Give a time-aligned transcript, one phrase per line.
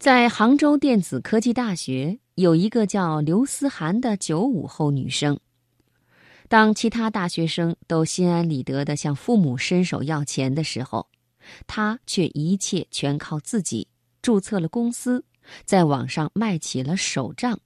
[0.00, 5.38] 在杭州电子科技大学，有一个叫刘思涵的九五后女生。
[6.48, 11.06] 当其他大学生都心安理得地向父母伸手要钱的时候，
[11.66, 13.88] 她却一切全靠自己，
[14.22, 15.22] 注册了公司，
[15.66, 17.60] 在网上卖起了手账。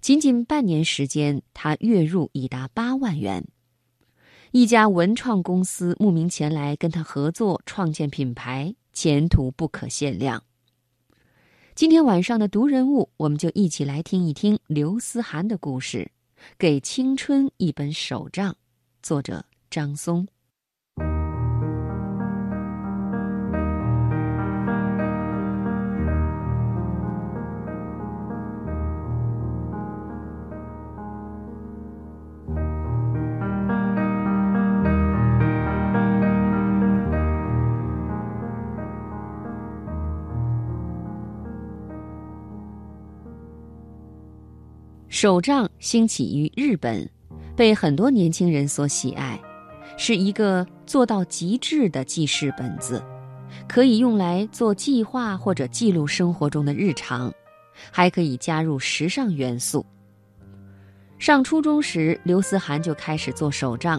[0.00, 3.44] 仅仅半年时间，她月入已达八万元。
[4.52, 10.42] 一家文创公司慕名前来跟他合作创建品牌，前途不可限量。
[11.74, 16.08] 今天晚上的读人物，我们就一起来听一听刘思涵的故事，
[16.56, 18.52] 《给青春一本手账》，
[19.02, 20.24] 作者张松。
[45.24, 47.08] 手账兴起于日本，
[47.56, 49.40] 被很多年轻人所喜爱，
[49.96, 53.02] 是一个做到极致的记事本子，
[53.66, 57.32] 可以用来做计划或者记录生活中的日常，
[57.90, 59.82] 还可以加入时尚元素。
[61.18, 63.98] 上初中时，刘思涵就开始做手账，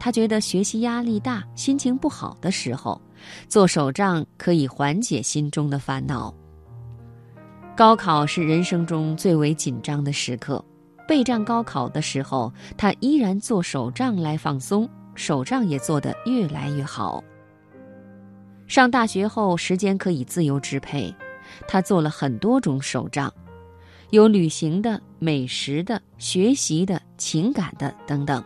[0.00, 3.00] 他觉得学习压力大、心情不好的时候，
[3.48, 6.34] 做手账可以缓解心中的烦恼。
[7.76, 10.64] 高考是人生中最为紧张的时刻，
[11.06, 17.22] 备战高考的时候，他依然做手账来放松，手账也做得越来越好。
[18.66, 21.14] 上大学后，时间可以自由支配，
[21.68, 23.30] 他做了很多种手账，
[24.08, 28.42] 有旅行的、美食的、学习的、情感的等等。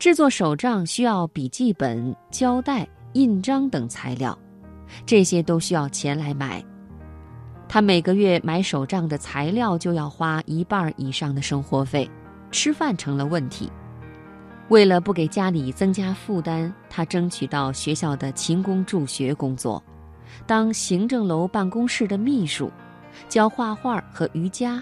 [0.00, 4.36] 制作手账需要笔记本、胶带、印章等材料，
[5.06, 6.60] 这些都需要钱来买。
[7.74, 12.08] 他每个月买手账的材料就要花一半以上的生活费，
[12.52, 13.68] 吃饭成了问题。
[14.68, 19.82] 为了不给家里增加负担，他争取到学校的勤工助学工作，
[20.46, 22.70] 当行政楼办公室的秘书，
[23.28, 24.80] 教画画和瑜伽。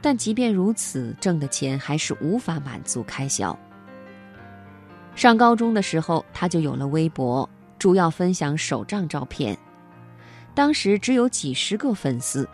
[0.00, 3.58] 但即便如此，挣的钱还是无法满足开销。
[5.16, 9.58] 上高中的时候，他就有了微博，主要分享手账照片。
[10.58, 12.44] 当时只有几十个粉丝，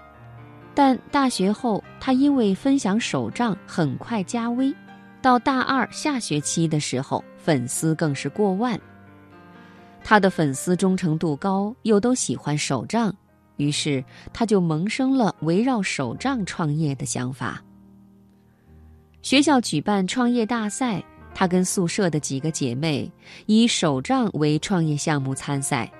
[0.75, 4.71] 但大学后他因为分享手账很快加微，
[5.23, 8.79] 到大二下学期的时候，粉丝更是过万。
[10.03, 13.11] 他的粉丝忠诚度高，又都喜欢手账，
[13.57, 14.05] 于是
[14.35, 17.65] 他就萌生了围绕手账创业的想法。
[19.23, 21.03] 学校举办创业大赛，
[21.35, 23.11] 他跟宿舍的几个姐妹
[23.47, 25.91] 以手账为创业项目参赛。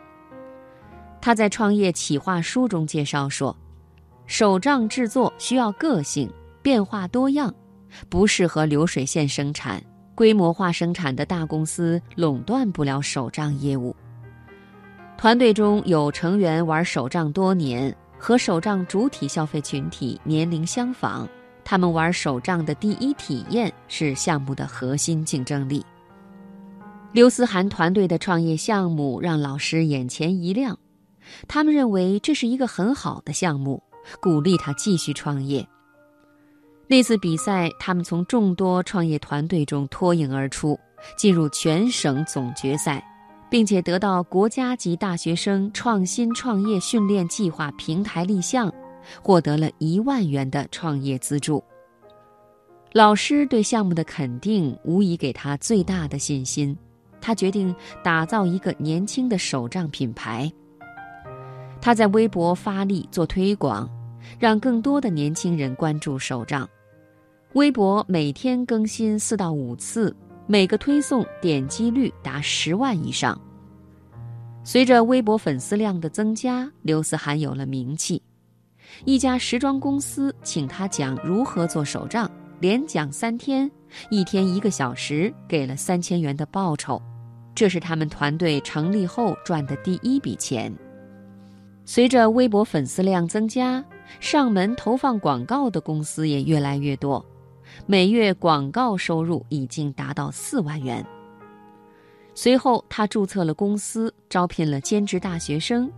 [1.25, 3.57] 他在创业企划书中介绍说，
[4.27, 6.31] 手账制作需要个性、
[6.61, 7.55] 变化多样，
[8.11, 9.83] 不适合流水线生产。
[10.15, 13.97] 规模化生产的大公司垄断不了手账业务。
[15.17, 21.27] 团队中有成员玩手账多年，和手账主体消费群体年龄相仿，
[21.65, 25.83] 他们玩手账的第一体验是项目的核心竞争力。
[27.13, 30.79] 刘思涵团队的创业项目让老师眼前一亮。
[31.49, 33.83] 他们认为这是一个很好的项目，
[34.21, 35.67] 鼓励他继续创业。
[36.87, 40.79] 那次比赛，他们从众多创业团队中脱颖而出，
[41.17, 43.03] 进入全省总决赛，
[43.49, 48.73] 并且得到国家级大学生创新创业训练计划平台立项，
[49.23, 51.65] 获得了一万元的创业资助。
[52.93, 56.77] 老师对项目的肯定，无疑给他最大的信心。
[57.21, 60.53] 他决定打造一个年轻的手账品牌。
[61.85, 63.87] 他在微博发力做推广，
[64.39, 66.67] 让更多的年轻人关注手账。
[67.53, 73.39] 微博每天更新四到五次，每个推送点击率达十万以上。
[74.65, 78.23] 随着微博粉丝量的增加，刘思涵有了名气。
[79.05, 82.31] 一家时装公司请他讲如何做手账，
[82.61, 83.71] 连讲三天，
[84.09, 86.99] 一天一个小时，给了三千元的报酬。
[87.55, 90.75] 这是他们团队成立后赚的第一笔钱。
[91.87, 93.85] 随着微博粉丝量增加，
[94.19, 97.25] 上门投放广告的公司也越来越多，
[97.87, 101.05] 每月广告收入已经达到四万元。
[102.35, 105.91] 随后，他注册了公司，招聘了兼职大学生，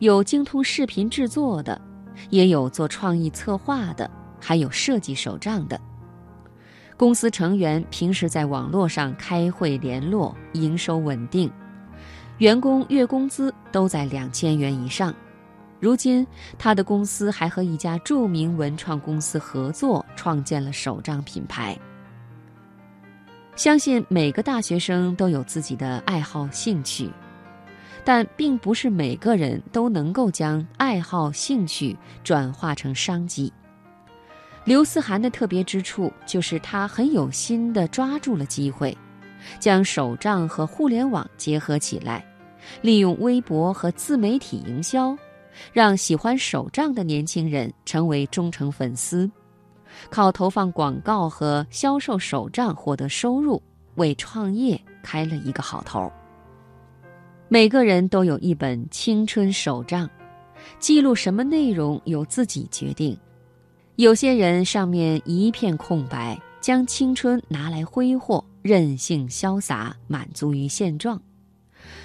[0.00, 1.80] 有精通视频制作的，
[2.28, 4.10] 也有做创意策划的，
[4.40, 5.80] 还有设计手账的。
[6.96, 11.50] 公司成员平时在网络上开会联络，营收稳定。
[12.40, 15.14] 员工月工资都在两千元以上，
[15.78, 16.26] 如今，
[16.58, 21.78] 他的公司还和一家著名文创公司合作，创建了手账品牌。
[23.56, 27.10] 相信每个大学生都有自己的爱好兴趣，
[28.06, 31.94] 但并不是每个人都能够将爱好兴趣
[32.24, 33.52] 转化成商机。
[34.64, 38.96] 刘思涵的特别之处就是他很有心地抓住了机会，
[39.58, 42.24] 将手账和互联网结合起来，
[42.82, 45.16] 利用微博和自媒体营销。
[45.72, 49.30] 让喜欢手账的年轻人成为忠诚粉丝，
[50.08, 53.60] 靠投放广告和销售手账获得收入，
[53.96, 56.10] 为创业开了一个好头。
[57.48, 60.08] 每个人都有一本青春手账，
[60.78, 63.18] 记录什么内容由自己决定。
[63.96, 71.20] 有些人上面一片空白，将青春拿来挥霍，任性潇洒，满足于现状。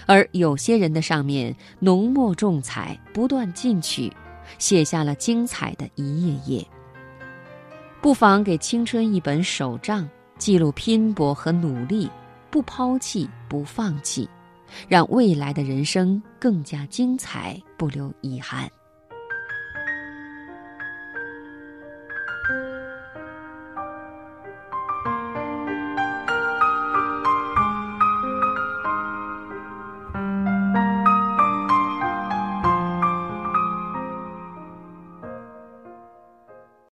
[0.05, 4.11] 而有些人的上面浓墨重彩，不断进取，
[4.57, 6.67] 写下了精彩的一页页。
[8.01, 10.07] 不妨给青春一本手账，
[10.37, 12.09] 记录拼搏和努力，
[12.51, 14.29] 不抛弃，不放弃，
[14.87, 18.69] 让未来的人生更加精彩，不留遗憾。